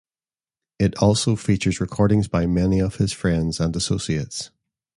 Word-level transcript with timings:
It 0.79 0.97
also 0.97 1.35
features 1.35 1.79
recordings 1.79 2.27
by 2.27 2.47
many 2.47 2.79
of 2.79 2.95
his 2.95 3.13
friends 3.13 3.59
and 3.59 3.75
associates. 3.75 4.49